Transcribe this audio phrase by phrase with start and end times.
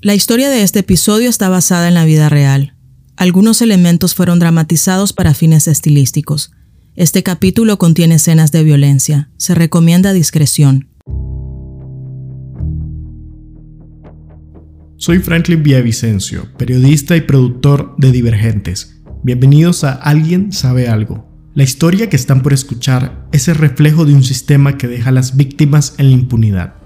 [0.00, 2.76] La historia de este episodio está basada en la vida real.
[3.16, 6.52] Algunos elementos fueron dramatizados para fines estilísticos.
[6.94, 9.28] Este capítulo contiene escenas de violencia.
[9.38, 10.88] Se recomienda discreción.
[14.98, 19.00] Soy Franklin Villavicencio, periodista y productor de Divergentes.
[19.24, 21.26] Bienvenidos a Alguien sabe algo.
[21.54, 25.12] La historia que están por escuchar es el reflejo de un sistema que deja a
[25.12, 26.77] las víctimas en la impunidad.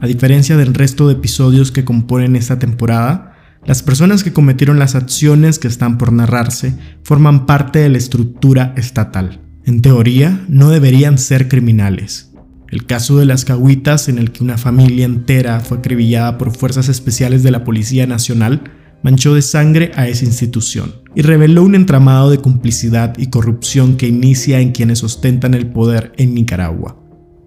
[0.00, 3.34] A diferencia del resto de episodios que componen esta temporada,
[3.64, 8.74] las personas que cometieron las acciones que están por narrarse forman parte de la estructura
[8.76, 9.40] estatal.
[9.64, 12.30] En teoría, no deberían ser criminales.
[12.68, 16.88] El caso de las cahuitas, en el que una familia entera fue acribillada por fuerzas
[16.88, 18.62] especiales de la Policía Nacional,
[19.02, 24.08] manchó de sangre a esa institución y reveló un entramado de complicidad y corrupción que
[24.08, 27.03] inicia en quienes ostentan el poder en Nicaragua.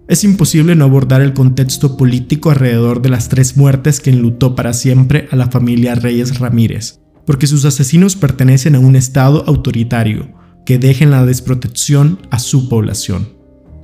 [0.08, 4.72] Es imposible no abordar el contexto político alrededor de las tres muertes que enlutó para
[4.72, 10.32] siempre a la familia Reyes Ramírez, porque sus asesinos pertenecen a un Estado autoritario
[10.64, 13.28] que dejen la desprotección a su población.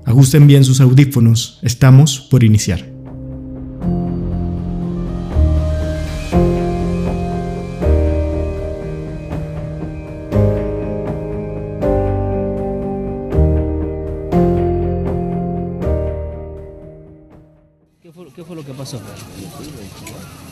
[0.06, 2.93] Ajusten bien sus audífonos, estamos por iniciar.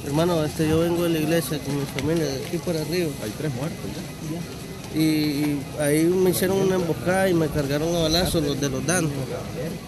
[0.07, 3.11] Hermano, este, yo vengo de la iglesia con mi familia, de aquí para arriba.
[3.23, 4.99] Hay tres muertos ya.
[4.99, 9.13] Y, ahí me hicieron una emboscada y me cargaron a balazos los de los dantos.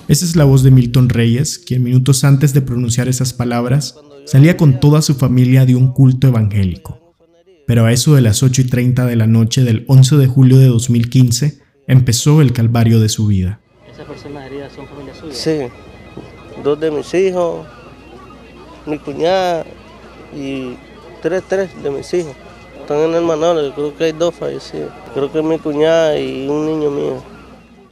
[0.08, 4.56] Esa es la voz de Milton Reyes, quien minutos antes de pronunciar esas palabras salía
[4.56, 7.14] con toda su familia de un culto evangélico.
[7.66, 10.58] Pero a eso de las 8 y 30 de la noche del 11 de julio
[10.58, 13.60] de 2015 empezó el calvario de su vida.
[13.91, 15.34] ¿Esas personas heridas son familia suya?
[15.34, 17.66] Sí, dos de mis hijos,
[18.86, 19.64] mi cuñada
[20.36, 20.77] y
[21.22, 22.34] tres, tres de mis hijos.
[22.80, 24.92] Están en el manual, creo que hay dos fallecidos.
[25.14, 27.22] Creo que es mi cuñada y un niño mío.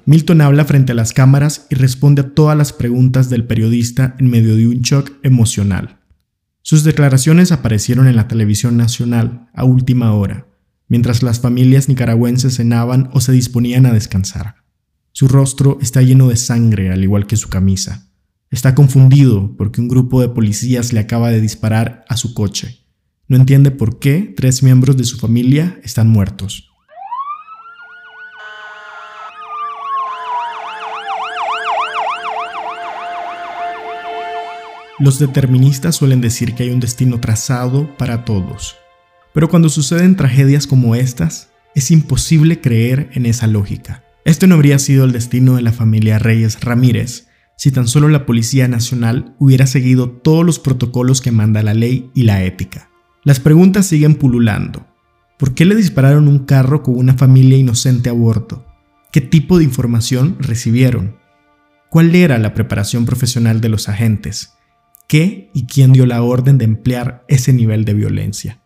[0.04, 4.28] Milton habla frente a las cámaras y responde a todas las preguntas del periodista en
[4.28, 6.00] medio de un shock emocional.
[6.60, 10.46] Sus declaraciones aparecieron en la televisión nacional a última hora,
[10.88, 14.56] mientras las familias nicaragüenses cenaban o se disponían a descansar.
[15.12, 18.11] Su rostro está lleno de sangre, al igual que su camisa.
[18.52, 22.84] Está confundido porque un grupo de policías le acaba de disparar a su coche.
[23.26, 26.68] No entiende por qué tres miembros de su familia están muertos.
[34.98, 38.76] Los deterministas suelen decir que hay un destino trazado para todos,
[39.32, 44.04] pero cuando suceden tragedias como estas, es imposible creer en esa lógica.
[44.26, 48.26] Este no habría sido el destino de la familia Reyes Ramírez, si tan solo la
[48.26, 52.90] Policía Nacional hubiera seguido todos los protocolos que manda la ley y la ética.
[53.24, 54.86] Las preguntas siguen pululando.
[55.38, 58.66] ¿Por qué le dispararon un carro con una familia inocente a bordo?
[59.12, 61.16] ¿Qué tipo de información recibieron?
[61.90, 64.54] ¿Cuál era la preparación profesional de los agentes?
[65.08, 68.62] ¿Qué y quién dio la orden de emplear ese nivel de violencia?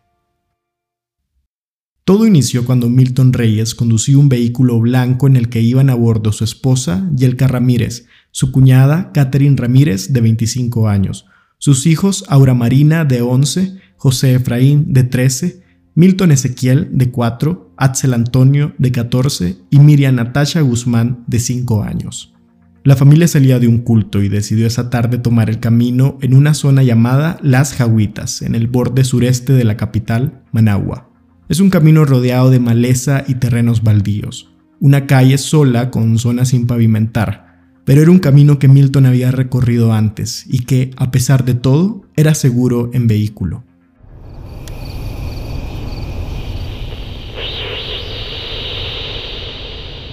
[2.07, 6.31] Todo inició cuando Milton Reyes conducía un vehículo blanco en el que iban a bordo
[6.31, 8.05] su esposa, Yelka Ramírez,
[8.37, 11.25] su cuñada, Catherine Ramírez, de 25 años,
[11.57, 15.63] sus hijos, Aura Marina, de 11, José Efraín, de 13,
[15.95, 22.35] Milton Ezequiel, de 4, Axel Antonio, de 14 y Miriam Natasha Guzmán, de 5 años.
[22.83, 26.53] La familia salía de un culto y decidió esa tarde tomar el camino en una
[26.53, 31.09] zona llamada Las Jaguitas, en el borde sureste de la capital, Managua.
[31.49, 36.67] Es un camino rodeado de maleza y terrenos baldíos, una calle sola con zonas sin
[36.67, 37.46] pavimentar,
[37.87, 42.03] pero era un camino que Milton había recorrido antes y que, a pesar de todo,
[42.17, 43.63] era seguro en vehículo.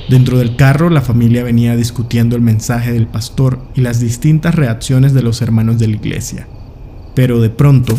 [0.09, 5.13] Dentro del carro la familia venía discutiendo el mensaje del pastor y las distintas reacciones
[5.13, 6.47] de los hermanos de la iglesia.
[7.17, 7.99] Pero de pronto,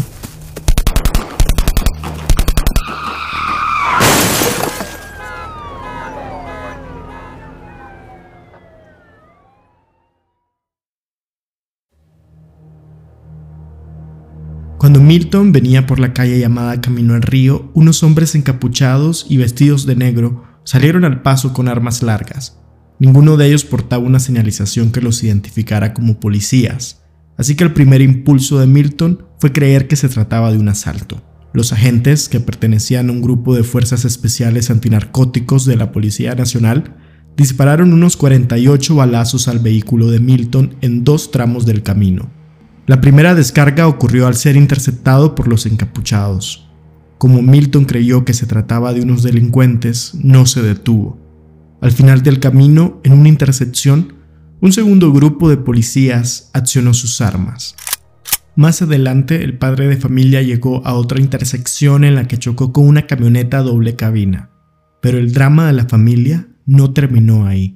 [14.85, 19.87] Cuando Milton venía por la calle llamada Camino al Río, unos hombres encapuchados y vestidos
[19.87, 22.59] de negro salieron al paso con armas largas.
[22.99, 27.03] Ninguno de ellos portaba una señalización que los identificara como policías,
[27.35, 31.20] así que el primer impulso de Milton fue creer que se trataba de un asalto.
[31.52, 36.96] Los agentes, que pertenecían a un grupo de fuerzas especiales antinarcóticos de la Policía Nacional,
[37.35, 42.34] dispararon unos 48 balazos al vehículo de Milton en dos tramos del camino.
[42.87, 46.70] La primera descarga ocurrió al ser interceptado por los encapuchados.
[47.17, 51.17] Como Milton creyó que se trataba de unos delincuentes, no se detuvo.
[51.82, 54.14] Al final del camino, en una intersección,
[54.61, 57.76] un segundo grupo de policías accionó sus armas.
[58.55, 62.87] Más adelante, el padre de familia llegó a otra intersección en la que chocó con
[62.87, 64.52] una camioneta doble cabina.
[65.02, 67.74] Pero el drama de la familia no terminó ahí.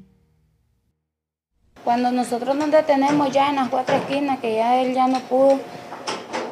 [1.83, 5.59] Cuando nosotros nos detenemos ya en las cuatro esquinas, que ya él ya no pudo,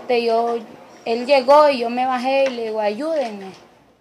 [0.10, 0.58] yo,
[1.06, 3.48] él llegó y yo me bajé y le digo, ayúdenme.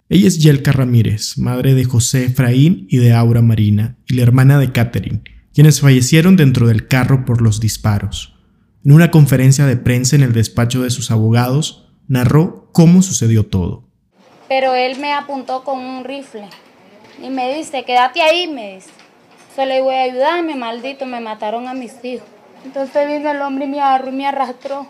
[0.09, 4.57] Ella es Yelka Ramírez, madre de José Efraín y de Aura Marina, y la hermana
[4.57, 5.21] de Catherine,
[5.53, 8.33] quienes fallecieron dentro del carro por los disparos.
[8.85, 13.89] En una conferencia de prensa en el despacho de sus abogados, narró cómo sucedió todo.
[14.47, 16.47] Pero él me apuntó con un rifle
[17.21, 18.91] y me dice, quédate ahí, me dice.
[19.57, 22.27] Solo le voy a ayudarme, maldito, me mataron a mis hijos.
[22.63, 24.87] Entonces vino el hombre y me agarró y me arrastró.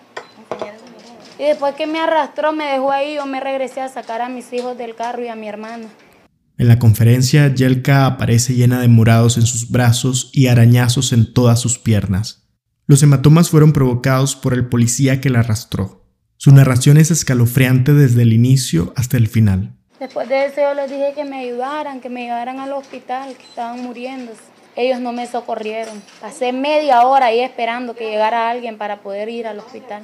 [1.40, 4.52] Y después que me arrastró, me dejó ahí, yo me regresé a sacar a mis
[4.52, 5.88] hijos del carro y a mi hermana.
[6.58, 11.62] En la conferencia, Yelka aparece llena de morados en sus brazos y arañazos en todas
[11.62, 12.50] sus piernas.
[12.88, 16.04] Los hematomas fueron provocados por el policía que la arrastró.
[16.36, 19.78] Su narración es escalofriante desde el inicio hasta el final.
[19.98, 23.44] Después de eso yo les dije que me ayudaran, que me llevaran al hospital, que
[23.44, 24.57] estaban muriéndose.
[24.78, 26.04] Ellos no me socorrieron.
[26.22, 30.04] Pasé media hora ahí esperando que llegara alguien para poder ir al hospital.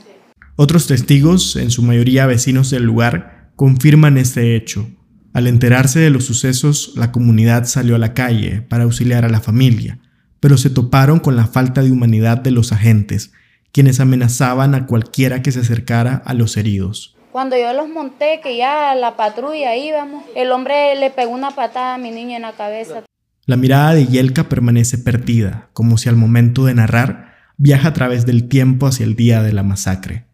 [0.56, 4.88] Otros testigos, en su mayoría vecinos del lugar, confirman este hecho.
[5.32, 9.42] Al enterarse de los sucesos, la comunidad salió a la calle para auxiliar a la
[9.42, 10.00] familia,
[10.40, 13.32] pero se toparon con la falta de humanidad de los agentes,
[13.72, 17.16] quienes amenazaban a cualquiera que se acercara a los heridos.
[17.32, 21.96] Cuando yo los monté, que ya la patrulla íbamos, el hombre le pegó una patada
[21.96, 23.04] a mi niña en la cabeza.
[23.46, 28.26] La mirada de Yelka permanece perdida, como si al momento de narrar viaja a través
[28.26, 30.28] del tiempo hacia el día de la masacre.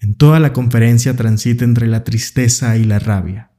[0.00, 3.50] En toda la conferencia transita entre la tristeza y la rabia.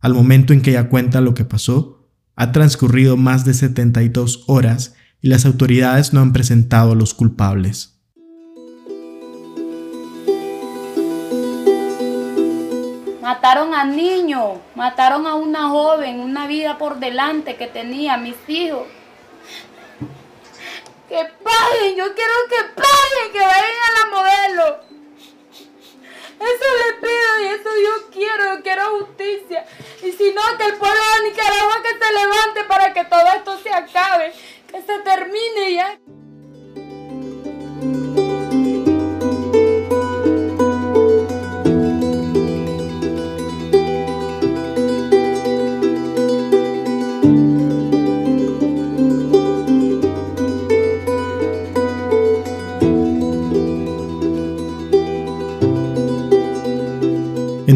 [0.00, 4.94] Al momento en que ella cuenta lo que pasó, ha transcurrido más de 72 horas
[5.20, 7.93] y las autoridades no han presentado a los culpables.
[13.54, 18.82] Mataron a niños, mataron a una joven, una vida por delante que tenía, mis hijos.
[21.08, 24.80] Que paguen, yo quiero que paguen, que vayan a la modelo.
[26.40, 29.64] Eso le pido y eso yo quiero, yo quiero justicia.
[30.02, 33.56] Y si no, que el pueblo de Nicaragua que se levante para que todo esto
[33.62, 34.32] se acabe,
[34.66, 35.98] que se termine ya.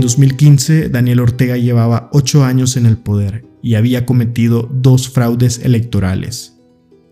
[0.08, 6.56] 2015, Daniel Ortega llevaba ocho años en el poder y había cometido dos fraudes electorales.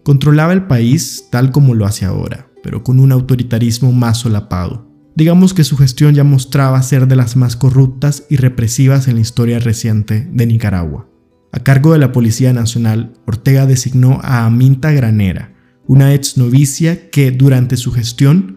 [0.02, 4.88] Controlaba el país tal como lo hace ahora, pero con un autoritarismo más solapado.
[5.14, 9.20] Digamos que su gestión ya mostraba ser de las más corruptas y represivas en la
[9.20, 11.06] historia reciente de Nicaragua.
[11.52, 15.52] A cargo de la Policía Nacional, Ortega designó a Aminta Granera,
[15.86, 18.55] una ex novicia que durante su gestión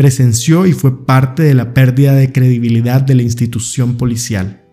[0.00, 4.64] presenció y fue parte de la pérdida de credibilidad de la institución policial.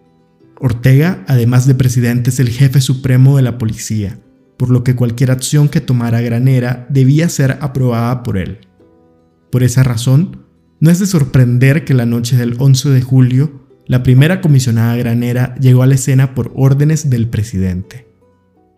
[0.58, 4.22] Ortega, además de presidente, es el jefe supremo de la policía,
[4.56, 8.70] por lo que cualquier acción que tomara Granera debía ser aprobada por él.
[9.52, 10.46] Por esa razón,
[10.80, 15.56] no es de sorprender que la noche del 11 de julio, la primera comisionada Granera
[15.56, 18.07] llegó a la escena por órdenes del presidente.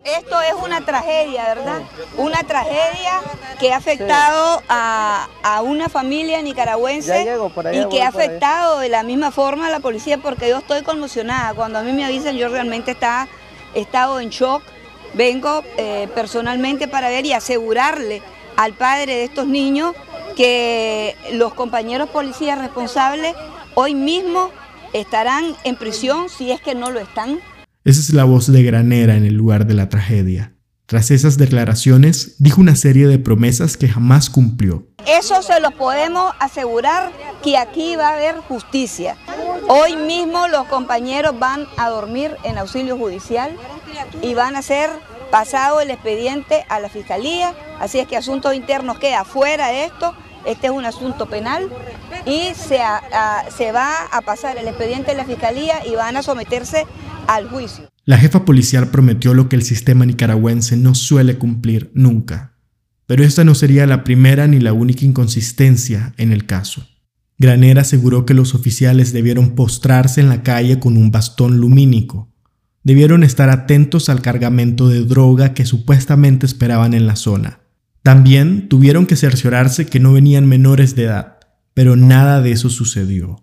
[0.04, 1.82] Esto es una tragedia, ¿verdad?
[2.16, 3.20] Una tragedia
[3.58, 5.28] que ha afectado a,
[5.62, 7.26] una familia nicaragüense
[7.72, 11.52] y que ha afectado de la misma forma a la policía porque yo estoy conmocionada.
[11.52, 13.28] Cuando a mí me avisan yo realmente está,
[13.74, 14.62] he estado en shock.
[15.12, 18.22] Vengo eh, personalmente para ver y asegurarle
[18.56, 19.94] al padre de estos niños
[20.34, 23.34] que los compañeros policías responsables
[23.74, 24.50] hoy mismo
[24.92, 27.40] estarán en prisión si es que no lo están
[27.84, 30.54] esa es la voz de Granera en el lugar de la tragedia.
[30.84, 34.88] Tras esas declaraciones, dijo una serie de promesas que jamás cumplió.
[35.06, 39.16] Eso se lo podemos asegurar que aquí va a haber justicia.
[39.68, 43.52] Hoy mismo los compañeros van a dormir en auxilio judicial
[44.20, 44.90] y van a ser
[45.30, 50.14] pasado el expediente a la fiscalía, así es que asuntos internos queda fuera de esto,
[50.44, 51.70] este es un asunto penal
[52.26, 52.80] y se,
[53.56, 56.86] se va a pasar el expediente a la fiscalía y van a someterse
[58.06, 62.56] La jefa policial prometió lo que el sistema nicaragüense no suele cumplir nunca,
[63.06, 66.86] Pero esta no sería la primera ni la única inconsistencia en el caso.
[67.38, 72.32] Graner aseguró que los oficiales debieron postrarse en la calle con un bastón lumínico.
[72.84, 77.60] Debieron estar atentos al cargamento de droga que supuestamente esperaban en la zona.
[78.02, 81.38] También tuvieron que cerciorarse que no venían menores de edad,
[81.74, 83.42] pero nada de eso sucedió.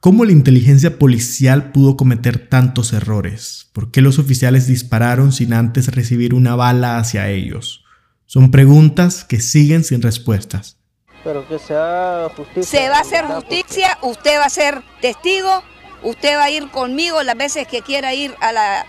[0.00, 3.68] ¿Cómo la inteligencia policial pudo cometer tantos errores?
[3.72, 7.84] ¿Por qué los oficiales dispararon sin antes recibir una bala hacia ellos?
[8.24, 10.76] Son preguntas que siguen sin respuestas.
[11.24, 12.62] Pero que sea justicia.
[12.62, 15.64] Se va a hacer justicia, usted va a ser testigo,
[16.04, 18.86] usted va a ir conmigo las veces que quiera ir a la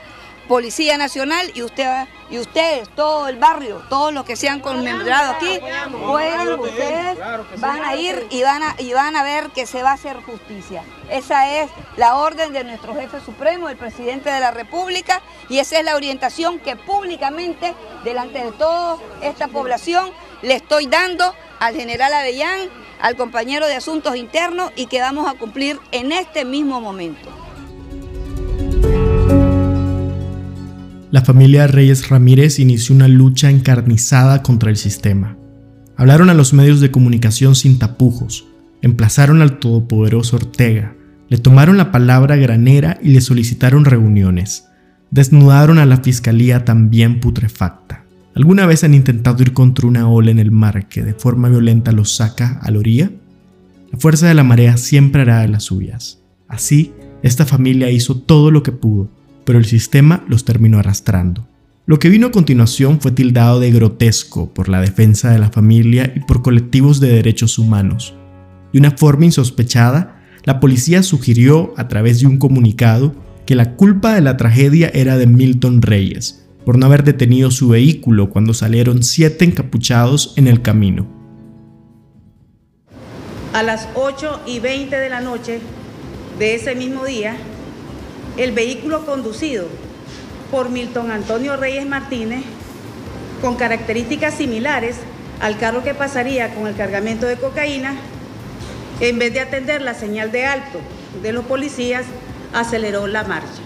[0.47, 1.87] Policía Nacional y usted
[2.29, 5.59] y ustedes, todo el barrio, todos los que se han conmemorado aquí,
[6.05, 7.17] pueden, ustedes
[7.57, 10.17] van a ir y van a, y van a ver que se va a hacer
[10.21, 10.83] justicia.
[11.09, 15.79] Esa es la orden de nuestro jefe supremo, el presidente de la República, y esa
[15.79, 22.13] es la orientación que públicamente, delante de toda esta población, le estoy dando al general
[22.13, 22.69] Avellán,
[23.01, 27.38] al compañero de Asuntos Internos y que vamos a cumplir en este mismo momento.
[31.11, 35.35] La familia Reyes Ramírez inició una lucha encarnizada contra el sistema.
[35.97, 38.45] Hablaron a los medios de comunicación sin tapujos,
[38.83, 40.95] emplazaron al todopoderoso Ortega,
[41.27, 44.67] le tomaron la palabra granera y le solicitaron reuniones.
[45.09, 48.05] Desnudaron a la fiscalía también putrefacta.
[48.35, 51.91] ¿Alguna vez han intentado ir contra una ola en el mar que de forma violenta
[51.91, 53.09] los saca a la orilla?
[53.91, 56.19] La fuerza de la marea siempre hará de las suyas.
[56.47, 59.09] Así, esta familia hizo todo lo que pudo,
[59.49, 61.47] pero el sistema los terminó arrastrando.
[61.87, 66.13] Lo que vino a continuación fue tildado de grotesco por la defensa de la familia
[66.15, 68.13] y por colectivos de derechos humanos.
[68.71, 73.15] De una forma insospechada, la policía sugirió, a través de un comunicado,
[73.47, 77.69] que la culpa de la tragedia era de Milton Reyes, por no haber detenido su
[77.69, 81.07] vehículo cuando salieron siete encapuchados en el camino.
[83.53, 85.59] A las 8 y 20 de la noche
[86.37, 87.35] de ese mismo día,
[88.39, 89.67] el vehículo conducido
[90.50, 92.43] por Milton Antonio Reyes Martínez,
[93.41, 94.96] con características similares
[95.41, 97.96] al carro que pasaría con el cargamento de cocaína,
[99.01, 100.79] en vez de atender la señal de alto
[101.22, 102.05] de los policías,
[102.53, 103.62] aceleró la marcha.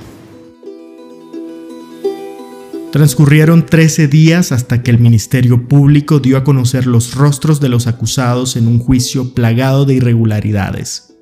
[2.91, 7.85] Transcurrieron 13 días hasta que el Ministerio Público dio a conocer los rostros de los
[7.85, 11.12] acusados en un juicio plagado de irregularidades.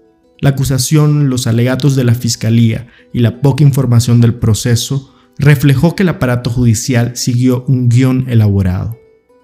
[0.42, 6.02] La acusación, los alegatos de la Fiscalía y la poca información del proceso reflejó que
[6.02, 8.98] el aparato judicial siguió un guion elaborado.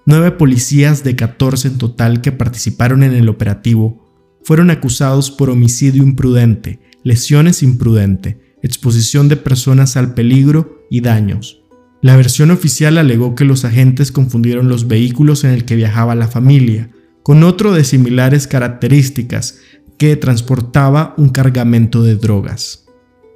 [0.06, 4.08] Nueve policías de 14 en total que participaron en el operativo
[4.42, 11.62] fueron acusados por homicidio imprudente, lesiones imprudente, exposición de personas al peligro y daños.
[12.02, 16.26] La versión oficial alegó que los agentes confundieron los vehículos en el que viajaba la
[16.26, 16.90] familia
[17.22, 19.58] con otro de similares características
[19.98, 22.86] que transportaba un cargamento de drogas.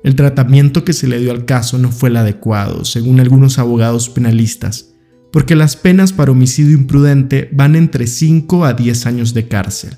[0.04, 4.09] El tratamiento que se le dio al caso no fue el adecuado, según algunos abogados
[4.09, 4.95] penalistas,
[5.33, 9.97] porque las penas para homicidio imprudente van entre 5 a 10 años de cárcel.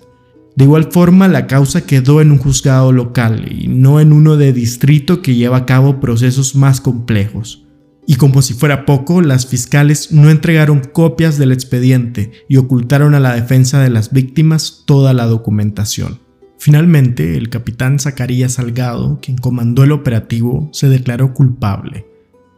[0.56, 4.52] De igual forma, la causa quedó en un juzgado local y no en uno de
[4.52, 7.66] distrito que lleva a cabo procesos más complejos.
[8.06, 13.20] Y como si fuera poco, las fiscales no entregaron copias del expediente y ocultaron a
[13.20, 16.23] la defensa de las víctimas toda la documentación.
[16.64, 22.06] Finalmente, el capitán Zacarías Salgado, quien comandó el operativo, se declaró culpable.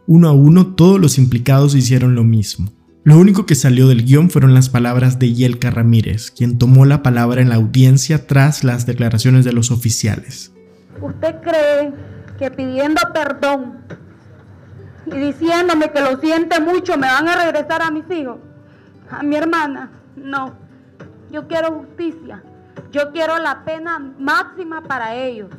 [0.05, 2.71] Uno a uno todos los implicados hicieron lo mismo.
[3.03, 7.03] Lo único que salió del guion fueron las palabras de Yelka Ramírez, quien tomó la
[7.03, 10.53] palabra en la audiencia tras las declaraciones de los oficiales.
[11.01, 11.91] ¿Usted cree
[12.39, 13.73] que pidiendo perdón
[15.05, 18.37] y diciéndome que lo siente mucho, me van a regresar a mis hijos.
[19.11, 20.53] A mi hermana, no.
[21.29, 22.41] Yo quiero justicia.
[22.91, 25.49] Yo quiero la pena máxima para ellos.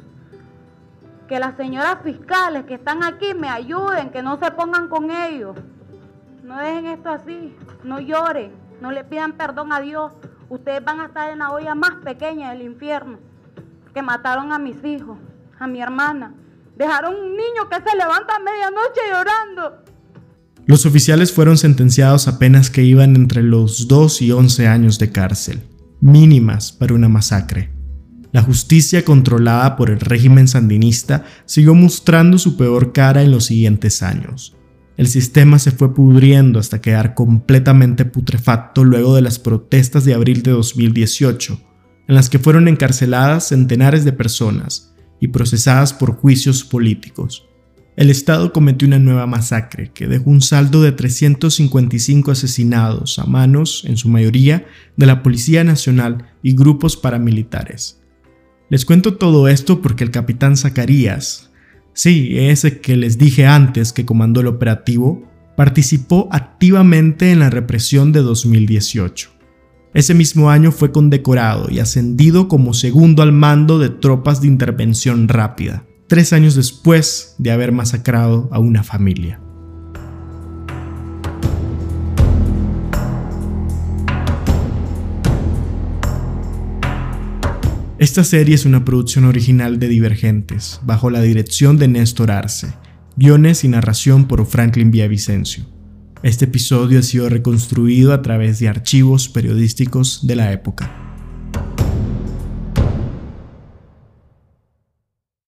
[1.28, 5.56] Que las señoras fiscales que están aquí me ayuden, que no se pongan con ellos.
[6.42, 7.54] No dejen esto así,
[7.84, 10.12] no lloren, no le pidan perdón a Dios.
[10.48, 13.18] Ustedes van a estar en la olla más pequeña del infierno.
[13.92, 15.18] Que mataron a mis hijos,
[15.58, 16.32] a mi hermana.
[16.76, 19.84] Dejaron un niño que se levanta a medianoche llorando.
[20.64, 25.62] Los oficiales fueron sentenciados apenas que iban entre los 2 y 11 años de cárcel,
[26.00, 27.70] mínimas para una masacre.
[28.32, 34.02] La justicia controlada por el régimen sandinista siguió mostrando su peor cara en los siguientes
[34.02, 34.54] años.
[34.96, 40.42] El sistema se fue pudriendo hasta quedar completamente putrefacto luego de las protestas de abril
[40.42, 41.58] de 2018,
[42.08, 47.47] en las que fueron encarceladas centenares de personas, y procesadas por juicios políticos.
[47.98, 53.82] El Estado cometió una nueva masacre que dejó un saldo de 355 asesinados a manos,
[53.88, 58.00] en su mayoría, de la Policía Nacional y grupos paramilitares.
[58.70, 61.50] Les cuento todo esto porque el capitán Zacarías,
[61.92, 68.12] sí, ese que les dije antes que comandó el operativo, participó activamente en la represión
[68.12, 69.30] de 2018.
[69.92, 75.26] Ese mismo año fue condecorado y ascendido como segundo al mando de tropas de intervención
[75.26, 79.40] rápida tres años después de haber masacrado a una familia.
[87.98, 92.72] Esta serie es una producción original de Divergentes, bajo la dirección de Néstor Arce,
[93.16, 95.64] guiones y narración por Franklin Villavicencio.
[96.22, 101.07] Este episodio ha sido reconstruido a través de archivos periodísticos de la época.